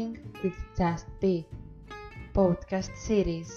[0.00, 1.44] Chilling with Just Be
[2.34, 3.48] Podcast Series.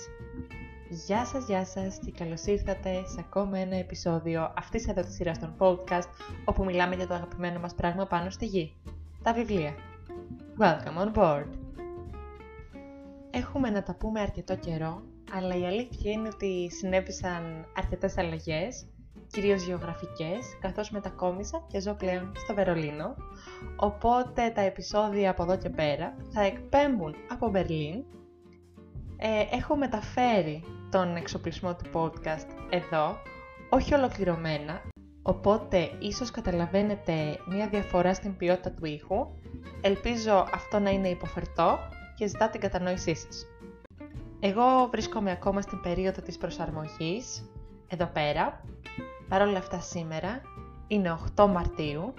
[0.89, 5.39] Γεια σας, γεια σας και καλώς ήρθατε σε ακόμα ένα επεισόδιο αυτής εδώ της σειράς
[5.39, 6.09] των podcast
[6.45, 8.75] όπου μιλάμε για το αγαπημένο μας πράγμα πάνω στη γη.
[9.23, 9.73] Τα βιβλία.
[10.59, 11.49] Welcome on board!
[13.31, 15.03] Έχουμε να τα πούμε αρκετό καιρό,
[15.33, 18.85] αλλά η αλήθεια είναι ότι συνέβησαν αρκετές αλλαγές
[19.27, 23.15] κυρίως γεωγραφικές, καθώς μετακόμισα και ζω πλέον στο Βερολίνο,
[23.75, 28.03] οπότε τα επεισόδια από εδώ και πέρα θα εκπέμπουν από Μπερλίν.
[29.17, 33.17] Ε, έχω μεταφέρει τον εξοπλισμό του podcast εδώ,
[33.69, 34.81] όχι ολοκληρωμένα,
[35.21, 39.27] οπότε ίσως καταλαβαίνετε μία διαφορά στην ποιότητα του ήχου.
[39.81, 41.79] Ελπίζω αυτό να είναι υποφερτό
[42.15, 43.45] και ζητάω την κατανόησή σας.
[44.39, 47.49] Εγώ βρίσκομαι ακόμα στην περίοδο της προσαρμογής,
[47.87, 48.63] εδώ πέρα,
[49.33, 50.41] Παρ' όλα αυτά σήμερα
[50.87, 52.13] είναι 8 Μαρτίου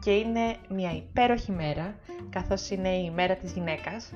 [0.00, 1.94] και είναι μια υπέροχη μέρα,
[2.30, 4.12] καθώς είναι η μέρα της γυναίκας.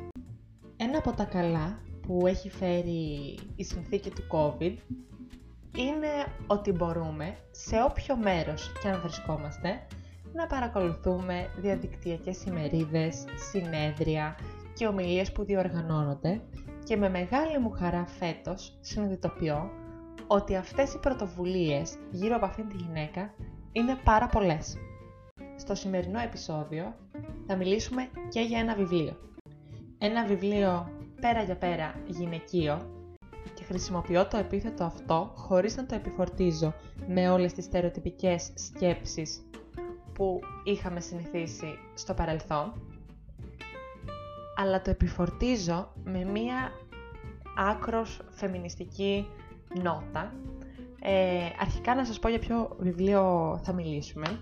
[0.76, 4.76] Ένα από τα καλά που έχει φέρει η συνθήκη του COVID
[5.76, 6.08] είναι
[6.46, 9.86] ότι μπορούμε σε όποιο μέρος και αν βρισκόμαστε
[10.32, 14.36] να παρακολουθούμε διαδικτυακές ημερίδες, συνέδρια
[14.74, 16.40] και ομιλίες που διοργανώνονται
[16.84, 19.70] και με μεγάλη μου χαρά φέτος συνειδητοποιώ
[20.26, 23.34] ότι αυτές οι πρωτοβουλίες γύρω από αυτήν τη γυναίκα
[23.72, 24.76] είναι πάρα πολλές.
[25.56, 26.94] Στο σημερινό επεισόδιο
[27.46, 29.16] θα μιλήσουμε και για ένα βιβλίο.
[29.98, 30.90] Ένα βιβλίο
[31.20, 32.90] πέρα για πέρα γυναικείο
[33.54, 36.74] και χρησιμοποιώ το επίθετο αυτό χωρίς να το επιφορτίζω
[37.06, 39.44] με όλες τις στερεοτυπικές σκέψεις
[40.12, 42.72] που είχαμε συνηθίσει στο παρελθόν,
[44.56, 46.70] αλλά το επιφορτίζω με μία
[47.56, 49.26] άκρος φεμινιστική
[49.74, 50.32] νότα.
[51.02, 54.40] Ε, αρχικά να σας πω για ποιο βιβλίο θα μιλήσουμε.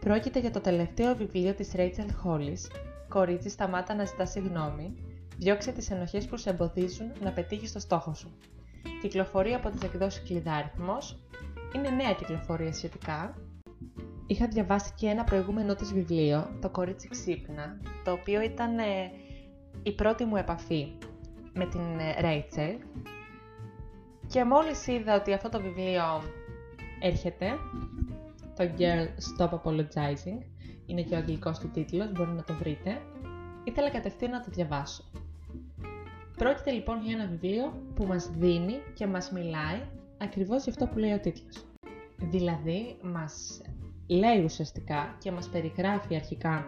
[0.00, 2.70] Πρόκειται για το τελευταίο βιβλίο της Rachel Hollis,
[3.08, 4.94] «Κορίτσι σταμάτα να ζητάς συγγνώμη,
[5.36, 8.38] διώξε τις ενοχές που σε εμποδίζουν να πετύχεις το στόχο σου».
[9.00, 11.22] Κυκλοφορεί από τις εκδόσεις Κλειδάριθμος,
[11.74, 13.34] είναι νέα κυκλοφορία σχετικά.
[14.26, 19.10] Είχα διαβάσει και ένα προηγούμενο της βιβλίο, το «Κορίτσι ξύπνα», το οποίο ήταν ε,
[19.82, 20.92] η πρώτη μου επαφή
[21.52, 22.76] με την ε, Rachel
[24.34, 26.22] και μόλις είδα ότι αυτό το βιβλίο
[27.00, 27.46] έρχεται,
[28.56, 30.38] το Girl Stop Apologizing,
[30.86, 33.02] είναι και ο αγγλικός του τίτλος, μπορεί να το βρείτε,
[33.64, 35.04] ήθελα κατευθείαν να το διαβάσω.
[36.36, 39.80] Πρόκειται λοιπόν για ένα βιβλίο που μας δίνει και μας μιλάει
[40.18, 41.64] ακριβώς για αυτό που λέει ο τίτλος.
[42.16, 43.62] Δηλαδή, μας
[44.06, 46.66] λέει ουσιαστικά και μας περιγράφει αρχικά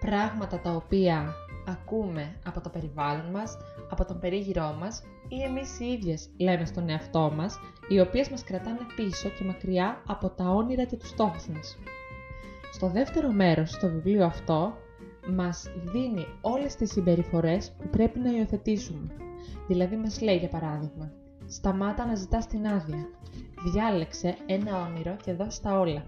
[0.00, 1.34] πράγματα τα οποία
[1.66, 3.56] ακούμε από το περιβάλλον μας,
[3.90, 8.44] από τον περίγυρό μας ή εμείς οι ίδιες λέμε στον εαυτό μας, οι οποίες μας
[8.44, 11.78] κρατάνε πίσω και μακριά από τα όνειρα και τους στόχους μας.
[12.72, 14.76] Στο δεύτερο μέρος στο βιβλίο αυτό
[15.28, 19.10] μας δίνει όλες τις συμπεριφορές που πρέπει να υιοθετήσουμε.
[19.66, 21.12] Δηλαδή μας λέει για παράδειγμα,
[21.46, 23.08] σταμάτα να ζητάς την άδεια,
[23.64, 26.06] διάλεξε ένα όνειρο και δώσ' τα όλα.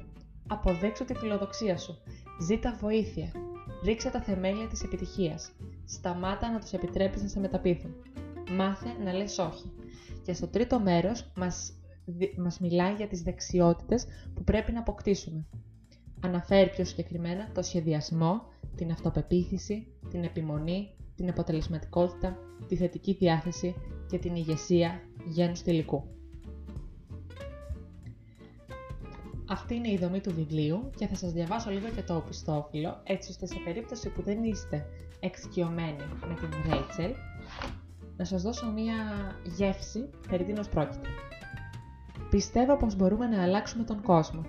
[0.48, 1.98] Αποδέξου τη φιλοδοξία σου,
[2.40, 3.32] ζήτα βοήθεια,
[3.84, 5.50] ρίξε τα θεμέλια της επιτυχίας,
[5.84, 7.94] σταμάτα να τους επιτρέπεις να σε μεταπίθουν
[8.50, 9.72] μάθε να λες όχι.
[10.22, 11.72] Και στο τρίτο μέρος μας,
[12.36, 15.46] μας μιλάει για τις δεξιότητες που πρέπει να αποκτήσουμε.
[16.20, 18.42] Αναφέρει πιο συγκεκριμένα το σχεδιασμό,
[18.76, 22.38] την αυτοπεποίθηση, την επιμονή, την αποτελεσματικότητα,
[22.68, 23.74] τη θετική διάθεση
[24.10, 26.04] και την ηγεσία γένους τελικού.
[29.50, 33.30] Αυτή είναι η δομή του βιβλίου και θα σας διαβάσω λίγο και το οπισθόφυλλο, έτσι
[33.30, 34.86] ώστε σε περίπτωση που δεν είστε
[35.20, 37.12] εξοικειωμένοι με την Rachel,
[38.16, 38.94] να σας δώσω μία
[39.56, 41.08] γεύση περί τίνος πρόκειται.
[42.30, 44.44] Πιστεύω πως μπορούμε να αλλάξουμε τον κόσμο,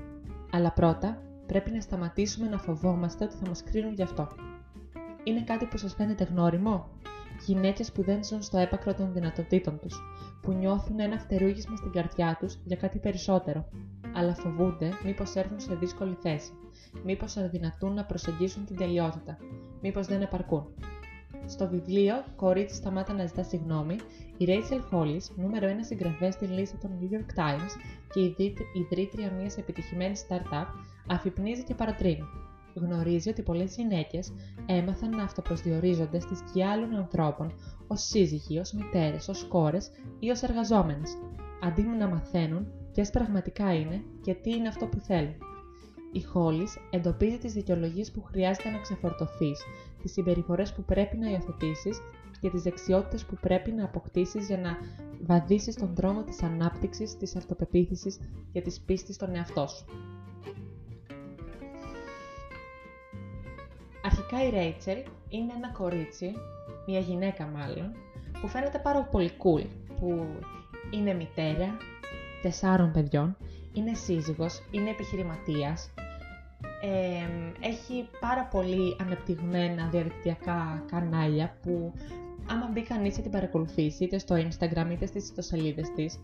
[0.51, 4.27] αλλά πρώτα πρέπει να σταματήσουμε να φοβόμαστε ότι θα μας κρίνουν γι' αυτό.
[5.23, 6.87] Είναι κάτι που σας φαίνεται γνώριμο;
[7.45, 10.01] Γυναίκες που δεν ζουν στο έπακρο των δυνατοτήτων τους,
[10.41, 13.65] που νιώθουν ένα φτερούγισμα στην καρδιά τους για κάτι περισσότερο,
[14.19, 16.51] αλλά φοβούνται μήπως έρθουν σε δύσκολη θέση,
[17.03, 19.37] μήπως αδυνατούν να προσεγγίσουν την τελειότητα,
[19.81, 20.65] μήπως δεν επαρκούν.
[21.45, 23.95] Στο βιβλίο Κορίτσι σταμάτα να ζητάς συγγνώμη,
[24.37, 27.71] η Rachel Hollis, νούμερο 1 συγγραφέας στην λίστα των New York Times
[28.13, 30.65] και η ιδρύτρια μιας επιτυχημένης startup,
[31.07, 32.23] αφυπνίζει και παρατρύνει.
[32.73, 34.33] Γνωρίζει ότι πολλές γυναίκες
[34.65, 37.53] έμαθαν να αυτοπροσδιορίζονται στη σκιά άλλων ανθρώπων
[37.87, 41.17] ως σύζυγοι, ως μητέρες, ως κόρες ή ως εργαζόμενες,
[41.63, 42.67] αντί να μαθαίνουν
[42.99, 45.35] ποιες πραγματικά είναι και τι είναι αυτό που θέλουν.
[46.11, 49.63] Η Χόλις εντοπίζει τις δικαιολογίες που χρειάζεται να ξεφορτωθείς,
[50.01, 52.01] τις συμπεριφορές που πρέπει να υιοθετήσεις
[52.41, 54.77] και τις δεξιότητες που πρέπει να αποκτήσεις για να
[55.25, 58.19] βαδίσεις τον δρόμο της ανάπτυξης, της αυτοπεποίθησης
[58.51, 59.85] και της πίστης στον εαυτό σου.
[64.05, 64.97] Αρχικά η Ρέιτσελ
[65.29, 66.33] είναι ένα κορίτσι,
[66.87, 67.91] μια γυναίκα μάλλον,
[68.41, 69.65] που φαίνεται πάρα πολύ cool,
[69.99, 70.25] που
[70.91, 71.77] είναι μητέρα
[72.41, 73.37] τεσσάρων παιδιών,
[73.73, 75.91] είναι σύζυγος, είναι επιχειρηματίας,
[77.59, 81.93] έχει πάρα πολύ ανεπτυγμένα διαδικτυακά κανάλια που
[82.49, 86.19] άμα μπει κανείς και την παρακολουθήσει είτε στο Instagram είτε στις ιστοσελίδες της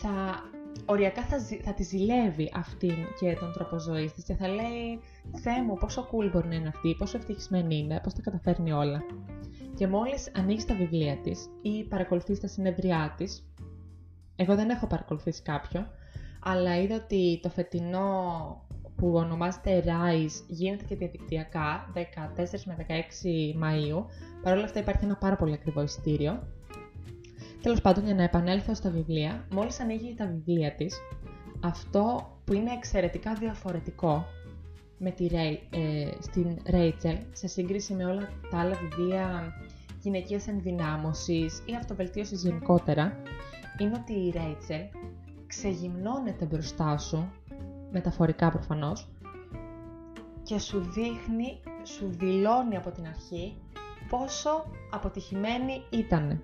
[0.00, 0.42] θα
[0.84, 5.00] οριακά θα, θα τη ζηλεύει αυτήν και τον τρόπο ζωής της και θα λέει
[5.42, 9.02] Θεέ μου, πόσο cool μπορεί να είναι αυτή, πόσο ευτυχισμένη είναι, πώς τα καταφέρνει όλα.
[9.76, 13.51] Και μόλις ανοίξει τα βιβλία της ή παρακολουθείς τα συνεδριά της,
[14.36, 15.86] εγώ δεν έχω παρακολουθήσει κάποιο,
[16.40, 18.10] αλλά είδα ότι το φετινό
[18.96, 22.00] που ονομάζεται Rise γίνεται και διαδικτυακά 14
[22.64, 24.04] με 16 Μαΐου.
[24.42, 26.42] Παρ' όλα αυτά υπάρχει ένα πάρα πολύ ακριβό εισιτήριο
[27.62, 31.00] Τέλος πάντων, για να επανέλθω στα βιβλία, μόλις ανοίγει τα βιβλία της,
[31.60, 34.24] αυτό που είναι εξαιρετικά διαφορετικό
[34.98, 39.52] με τη ε, στην Rachel σε σύγκριση με όλα τα άλλα βιβλία
[40.02, 43.16] γυναικείας ενδυνάμωσης ή αυτοβελτίωσης γενικότερα,
[43.78, 44.88] είναι ότι η Rachel
[45.46, 47.32] ξεγυμνώνεται μπροστά σου,
[47.92, 49.08] μεταφορικά προφανώς,
[50.42, 53.56] και σου δείχνει, σου δηλώνει από την αρχή
[54.08, 56.42] πόσο αποτυχημένη ήτανε.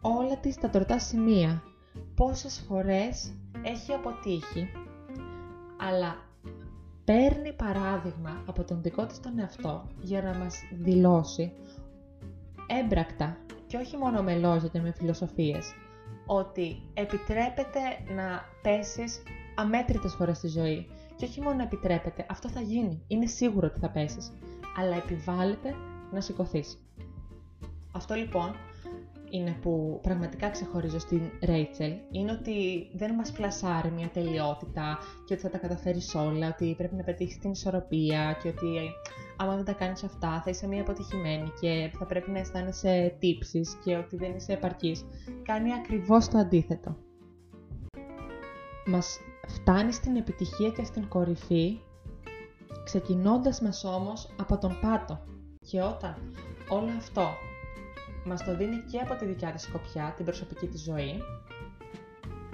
[0.00, 1.62] Όλα τις τα τροτά σημεία,
[2.14, 3.32] πόσες φορές
[3.62, 4.68] έχει αποτύχει,
[5.76, 6.16] αλλά
[7.04, 11.52] παίρνει παράδειγμα από τον δικό της τον εαυτό για να μας δηλώσει
[12.66, 15.74] έμπρακτα και όχι μόνο με λόγια και με φιλοσοφίες,
[16.26, 17.80] ότι επιτρέπεται
[18.14, 19.22] να πέσεις
[19.54, 20.86] αμέτρητες φορές στη ζωή.
[21.16, 24.32] Και όχι μόνο επιτρέπεται, αυτό θα γίνει, είναι σίγουρο ότι θα πέσεις,
[24.76, 25.74] αλλά επιβάλλεται
[26.12, 26.78] να σηκωθείς.
[27.92, 28.54] Αυτό λοιπόν
[29.32, 35.42] είναι που πραγματικά ξεχωρίζω στην Ρέιτσελ είναι ότι δεν μας πλασάρει μια τελειότητα και ότι
[35.42, 38.66] θα τα καταφέρεις όλα, ότι πρέπει να πετύχεις την ισορροπία και ότι
[39.36, 43.78] άμα δεν τα κάνεις αυτά θα είσαι μια αποτυχημένη και θα πρέπει να αισθάνεσαι τύψεις
[43.84, 45.04] και ότι δεν είσαι επαρκής.
[45.42, 46.96] Κάνει ακριβώς το αντίθετο.
[48.86, 49.18] Μας
[49.48, 51.78] φτάνει στην επιτυχία και στην κορυφή
[52.84, 55.20] ξεκινώντας μας όμως από τον πάτο.
[55.70, 56.32] Και όταν
[56.68, 57.28] όλο αυτό
[58.24, 61.22] μας το δίνει και από τη δικιά της σκοπιά, την προσωπική της ζωή,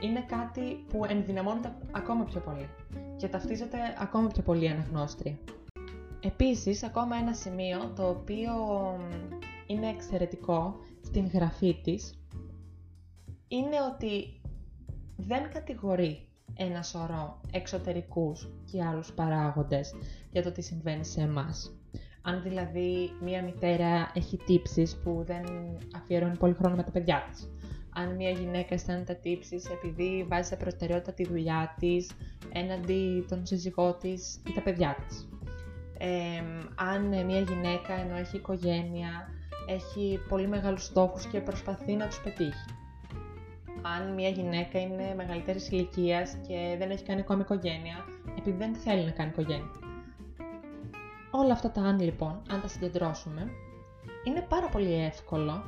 [0.01, 2.69] είναι κάτι που ενδυναμώνεται ακόμα πιο πολύ
[3.17, 5.39] και ταυτίζεται ακόμα πιο πολύ αναγνώστρια.
[6.21, 8.53] Επίσης, ακόμα ένα σημείο το οποίο
[9.67, 12.19] είναι εξαιρετικό στην γραφή της
[13.49, 14.41] είναι ότι
[15.17, 19.95] δεν κατηγορεί ένα σωρό εξωτερικούς και άλλους παράγοντες
[20.33, 21.73] για το τι συμβαίνει σε εμάς.
[22.29, 25.45] Αν δηλαδή μία μητέρα έχει τύψεις που δεν
[25.97, 27.51] αφιερώνει πολύ χρόνο με τα παιδιά της.
[27.95, 32.11] Αν μία γυναίκα αισθάνεται τύψεις επειδή βάζει σε προτεραιότητα τη δουλειά της
[32.53, 35.29] έναντι των σύζυγό της ή τα παιδιά της.
[36.75, 39.29] αν μία γυναίκα ενώ έχει οικογένεια
[39.69, 42.65] έχει πολύ μεγάλους στόχους και προσπαθεί να τους πετύχει.
[43.83, 48.05] Αν μία γυναίκα είναι μεγαλύτερης ηλικίας και δεν έχει κάνει ακόμη οικογένεια
[48.39, 49.71] επειδή δεν θέλει να κάνει οικογένεια.
[51.41, 53.51] Όλα αυτά τα αν λοιπόν, αν τα συγκεντρώσουμε,
[54.25, 55.63] είναι πάρα πολύ εύκολο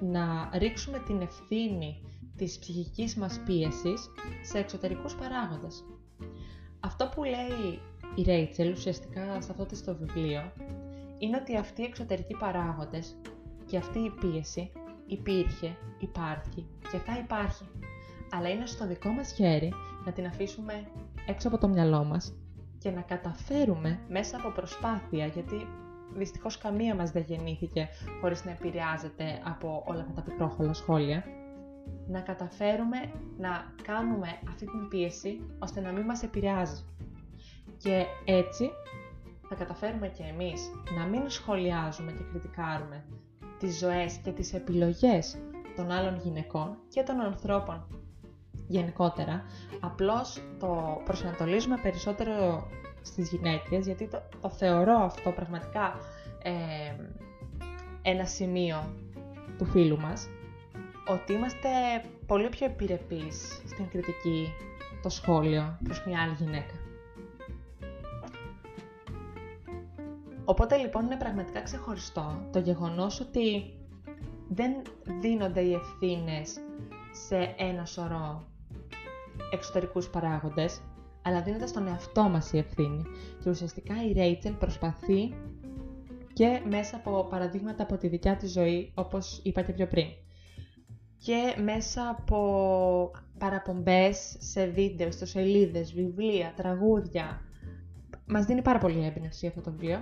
[0.00, 2.02] να ρίξουμε την ευθύνη
[2.36, 4.10] της ψυχικής μας πίεσης
[4.42, 5.84] σε εξωτερικούς παράγοντες.
[6.80, 7.80] Αυτό που λέει
[8.14, 10.52] η Ρέιτσελ ουσιαστικά σε αυτό το βιβλίο
[11.18, 13.16] είναι ότι αυτοί οι εξωτερικοί παράγοντες
[13.66, 14.72] και αυτή η πίεση
[15.06, 17.64] υπήρχε, υπάρχει και θα υπάρχει.
[18.32, 19.72] Αλλά είναι στο δικό μας χέρι
[20.04, 20.90] να την αφήσουμε
[21.26, 22.34] έξω από το μυαλό μας
[22.80, 25.66] και να καταφέρουμε μέσα από προσπάθεια, γιατί
[26.14, 27.88] δυστυχώς καμία μας δεν γεννήθηκε
[28.20, 31.24] χωρίς να επηρεάζεται από όλα αυτά τα πικρόχολα σχόλια,
[32.08, 32.96] να καταφέρουμε
[33.38, 36.84] να κάνουμε αυτή την πίεση ώστε να μην μας επηρεάζει.
[37.78, 38.70] Και έτσι
[39.48, 43.04] θα καταφέρουμε και εμείς να μην σχολιάζουμε και κριτικάρουμε
[43.58, 45.38] τις ζωές και τις επιλογές
[45.76, 47.86] των άλλων γυναικών και των ανθρώπων
[48.70, 49.44] γενικότερα,
[49.80, 52.66] απλώς το προσανατολίζουμε περισσότερο
[53.02, 55.94] στις γυναίκες, γιατί το, το θεωρώ αυτό πραγματικά
[56.42, 56.52] ε,
[58.02, 58.94] ένα σημείο
[59.58, 60.28] του φίλου μας,
[61.08, 61.68] ότι είμαστε
[62.26, 64.52] πολύ πιο επιρρεπείς στην κριτική,
[65.02, 66.74] το σχόλιο προς μια άλλη γυναίκα.
[70.44, 73.74] Οπότε λοιπόν είναι πραγματικά ξεχωριστό το γεγονός ότι
[74.48, 74.72] δεν
[75.20, 76.56] δίνονται οι ευθύνες
[77.12, 78.49] σε ένα σωρό
[79.52, 80.80] εξωτερικούς παράγοντες,
[81.22, 83.02] αλλά δίνεται στον εαυτό μας η ευθύνη.
[83.42, 85.34] Και ουσιαστικά η Ρέιτσελ προσπαθεί
[86.32, 90.06] και μέσα από παραδείγματα από τη δικιά της ζωή, όπως είπα και πιο πριν.
[91.18, 97.40] Και μέσα από παραπομπές σε βίντεο, ιστοσελίδες, βιβλία, τραγούδια.
[98.26, 99.98] Μας δίνει πάρα πολύ έμπνευση αυτό το βιβλίο.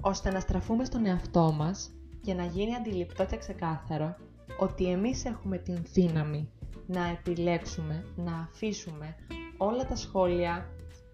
[0.00, 4.16] ώστε να στραφούμε στον εαυτό μας και να γίνει αντιληπτό και ξεκάθαρο
[4.58, 6.50] ότι εμείς έχουμε την δύναμη
[6.88, 9.16] να επιλέξουμε, να αφήσουμε
[9.56, 10.66] όλα τα σχόλια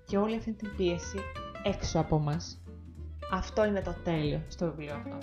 [0.07, 1.19] και όλη αυτή την πίεση
[1.63, 2.63] έξω από μας.
[3.33, 5.19] Αυτό είναι το τέλειο στο βιβλίο αυτό.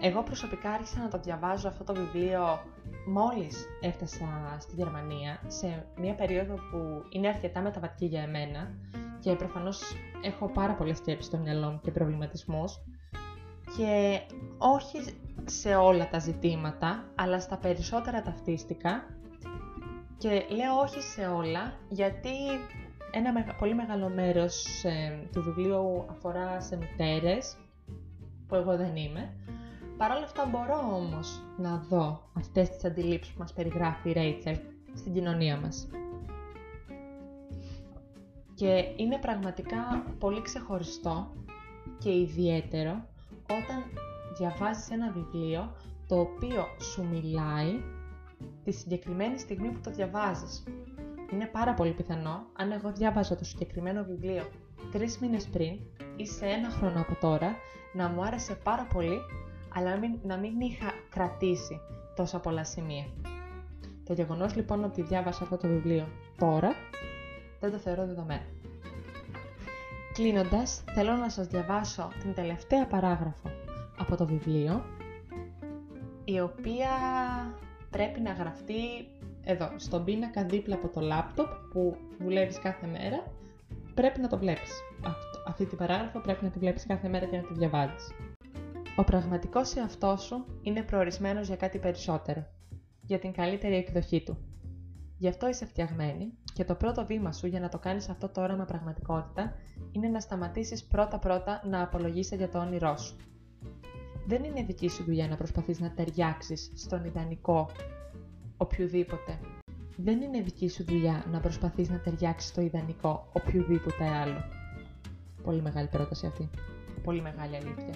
[0.00, 2.60] Εγώ προσωπικά άρχισα να το διαβάζω αυτό το βιβλίο
[3.06, 8.74] μόλις έφτασα στη Γερμανία, σε μια περίοδο που είναι αρκετά μεταβατική για εμένα
[9.20, 9.82] και προφανώς
[10.22, 12.78] έχω πάρα πολλές σκέψεις στο μυαλό μου και προβληματισμούς
[13.76, 14.20] και
[14.58, 14.98] όχι
[15.46, 19.04] σε όλα τα ζητήματα, αλλά στα περισσότερα ταυτίστηκα
[20.18, 22.30] και λέω όχι σε όλα γιατί
[23.10, 27.56] ένα πολύ μεγάλο μέρος ε, του βιβλίου αφορά σε μητέρες,
[28.48, 29.32] που εγώ δεν είμαι.
[29.96, 34.56] Παρ' όλα αυτά μπορώ όμως να δω αυτές τις αντιλήψεις που μας περιγράφει η Ρέιτσελ
[34.94, 35.88] στην κοινωνία μας.
[38.54, 41.32] Και είναι πραγματικά πολύ ξεχωριστό
[41.98, 43.06] και ιδιαίτερο
[43.50, 43.82] όταν
[44.38, 45.76] διαβάζεις ένα βιβλίο
[46.06, 47.82] το οποίο σου μιλάει
[48.64, 50.64] τη συγκεκριμένη στιγμή που το διαβάζεις.
[51.32, 54.42] Είναι πάρα πολύ πιθανό, αν εγώ διάβαζα το συγκεκριμένο βιβλίο
[54.92, 55.78] τρεις μήνες πριν
[56.16, 57.56] ή σε ένα χρόνο από τώρα,
[57.92, 59.20] να μου άρεσε πάρα πολύ,
[59.74, 61.80] αλλά να μην, να μην είχα κρατήσει
[62.16, 63.04] τόσα πολλά σημεία.
[64.04, 66.72] Το γεγονός λοιπόν ότι διάβασα αυτό το βιβλίο τώρα,
[67.60, 68.44] δεν το θεωρώ δεδομένο.
[70.12, 73.55] Κλείνοντας, θέλω να σας διαβάσω την τελευταία παράγραφο
[74.06, 74.84] από το βιβλίο,
[76.24, 76.90] η οποία
[77.90, 78.82] πρέπει να γραφτεί
[79.44, 83.32] εδώ, στον πίνακα δίπλα από το λάπτοπ που δουλεύεις κάθε μέρα,
[83.94, 84.72] πρέπει να το βλέπεις.
[85.04, 88.10] Αυτό, αυτή την παράγραφο πρέπει να τη βλέπεις κάθε μέρα και να τη διαβάζεις.
[88.96, 92.46] Ο πραγματικός εαυτός σου είναι προορισμένος για κάτι περισσότερο,
[93.00, 94.38] για την καλύτερη εκδοχή του.
[95.18, 98.40] Γι' αυτό είσαι φτιαγμένη και το πρώτο βήμα σου για να το κάνεις αυτό το
[98.40, 99.54] όραμα πραγματικότητα
[99.92, 103.16] είναι να σταματήσεις πρώτα-πρώτα να απολογίσαι για το όνειρό σου.
[104.26, 107.70] Δεν είναι δική σου δουλειά να προσπαθείς να ταιριάξεις στον ιδανικό
[108.56, 109.38] οποιοδήποτε.
[109.96, 114.44] Δεν είναι δική σου δουλειά να προσπαθείς να ταιριάξεις στο ιδανικό οποιοδήποτε άλλο.
[115.42, 116.50] Πολύ μεγάλη πρόταση αυτή.
[117.02, 117.94] Πολύ μεγάλη αλήθεια.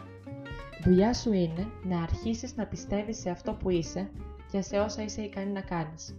[0.85, 4.11] Δουλειά σου είναι να αρχίσεις να πιστεύεις σε αυτό που είσαι
[4.51, 6.17] και σε όσα είσαι ικανή να κάνεις.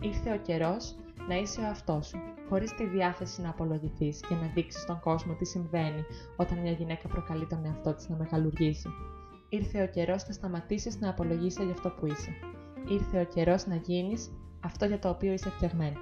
[0.00, 0.96] Ήρθε ο καιρός
[1.28, 5.34] να είσαι ο αυτό σου, χωρίς τη διάθεση να απολογηθείς και να δείξεις στον κόσμο
[5.34, 6.04] τι συμβαίνει
[6.36, 8.88] όταν μια γυναίκα προκαλεί τον εαυτό της να μεγαλουργήσει.
[9.48, 12.30] Ήρθε ο καιρός να σταματήσεις να απολογείσαι για αυτό που είσαι
[12.88, 15.96] ήρθε ο καιρός να γίνεις αυτό για το οποίο είσαι φτιαγμένη.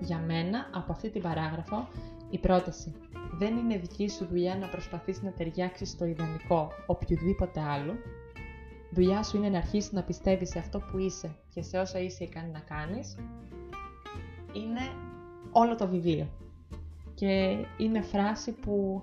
[0.00, 1.88] Για μένα, από αυτή την παράγραφο,
[2.30, 2.92] η πρόταση
[3.38, 7.94] δεν είναι δική σου δουλειά να προσπαθείς να ταιριάξεις στο ιδανικό οποιοδήποτε άλλο.
[8.90, 12.24] Δουλειά σου είναι να αρχίσεις να πιστεύεις σε αυτό που είσαι και σε όσα είσαι
[12.24, 13.16] ικανή να κάνεις.
[14.52, 14.80] Είναι
[15.50, 16.28] όλο το βιβλίο.
[17.14, 19.02] Και είναι φράση που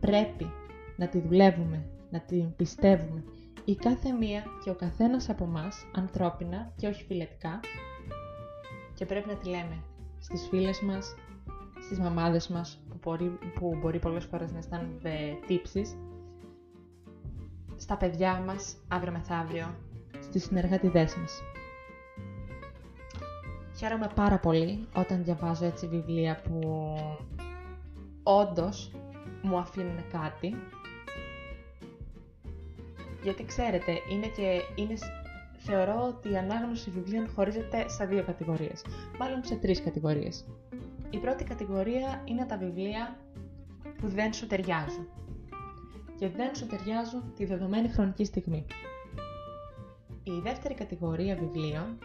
[0.00, 0.50] πρέπει
[0.96, 3.24] να τη δουλεύουμε, να την πιστεύουμε
[3.64, 7.60] η κάθε μία και ο καθένας από μας, ανθρώπινα και όχι φιλετικά,
[8.94, 9.82] και πρέπει να τη λέμε
[10.18, 11.14] στις φίλες μας,
[11.84, 15.96] στις μαμάδες μας, που μπορεί, που μπορεί πολλές φορές να αισθάνονται τύψεις,
[17.76, 19.74] στα παιδιά μας, αύριο μεθαύριο,
[20.20, 21.42] στις συνεργατιδές μας.
[23.76, 26.60] Χαίρομαι πάρα πολύ όταν διαβάζω έτσι βιβλία που
[28.22, 28.92] όντως
[29.42, 30.54] μου αφήνουν κάτι
[33.24, 34.94] γιατί ξέρετε, είναι και είναι,
[35.56, 38.84] θεωρώ ότι η ανάγνωση βιβλίων χωρίζεται σε δύο κατηγορίες,
[39.18, 40.44] μάλλον σε τρεις κατηγορίες.
[41.10, 43.16] Η πρώτη κατηγορία είναι τα βιβλία
[43.98, 45.08] που δεν σου ταιριάζουν
[46.18, 48.66] και δεν σου ταιριάζουν τη δεδομένη χρονική στιγμή.
[50.22, 51.98] Η δεύτερη κατηγορία βιβλίων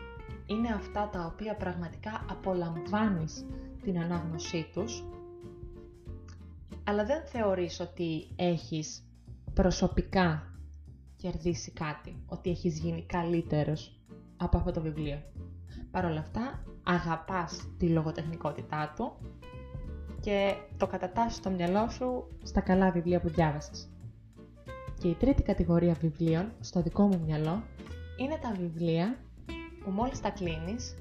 [0.46, 3.46] είναι αυτά τα οποία πραγματικά απολαμβάνεις
[3.84, 5.04] την ανάγνωσή τους,
[6.84, 9.04] αλλά δεν θεωρείς ότι έχεις
[9.54, 10.49] προσωπικά
[11.22, 14.00] κερδίσει κάτι, ότι έχεις γίνει καλύτερος
[14.38, 15.22] από αυτό το βιβλίο.
[15.92, 19.12] Παρ' όλα αυτά, αγαπάς τη λογοτεχνικότητά του
[20.22, 23.90] και το κατατάσσεις στο μυαλό σου στα καλά βιβλία που διάβασες.
[25.00, 27.64] Και η τρίτη κατηγορία βιβλίων, στο δικό μου μυαλό,
[28.18, 29.18] είναι τα βιβλία
[29.84, 30.96] που μόλις τα κλείνεις,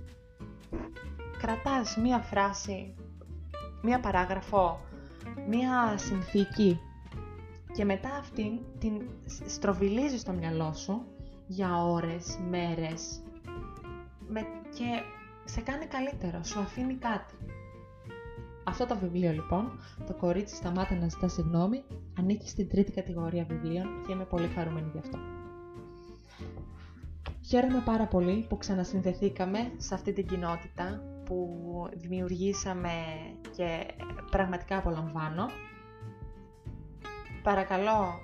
[1.39, 2.95] κρατάς μία φράση,
[3.83, 4.81] μία παράγραφο,
[5.49, 6.81] μία συνθήκη
[7.79, 8.93] και μετά αυτήν την
[9.47, 11.03] στροβιλίζεις στο μυαλό σου
[11.47, 13.21] για ώρες, μέρες
[14.29, 14.41] με...
[14.71, 15.03] και
[15.45, 17.35] σε κάνει καλύτερο, σου αφήνει κάτι.
[18.65, 21.85] Αυτό το βιβλίο λοιπόν, το κορίτσι σταμάτα να ζητά συγγνώμη,
[22.19, 25.19] ανήκει στην τρίτη κατηγορία βιβλίων και είμαι πολύ χαρούμενη γι' αυτό.
[27.47, 31.49] Χαίρομαι πάρα πολύ που ξανασυνδεθήκαμε σε αυτή την κοινότητα που
[31.97, 32.91] δημιουργήσαμε
[33.57, 33.87] και
[34.31, 35.47] πραγματικά απολαμβάνω
[37.49, 38.21] Παρακαλώ,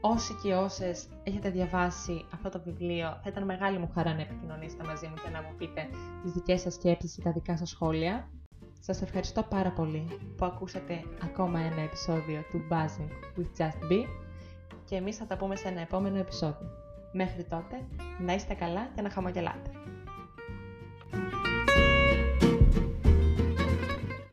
[0.00, 4.84] όσοι και όσες έχετε διαβάσει αυτό το βιβλίο, θα ήταν μεγάλη μου χαρά να επικοινωνήσετε
[4.84, 5.88] μαζί μου και να μου πείτε
[6.22, 8.28] τις δικές σας σκέψεις ή τα δικά σας σχόλια.
[8.80, 14.04] Σας ευχαριστώ πάρα πολύ που ακούσατε ακόμα ένα επεισόδιο του Buzzing with Just Be
[14.84, 16.68] και εμείς θα τα πούμε σε ένα επόμενο επεισόδιο.
[17.12, 17.84] Μέχρι τότε,
[18.18, 19.70] να είστε καλά και να χαμογελάτε.